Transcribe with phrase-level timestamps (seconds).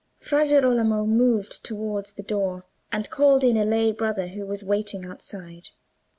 [0.17, 5.05] Fra Girolamo moved towards the door, and called in a lay Brother who was waiting
[5.05, 5.69] outside.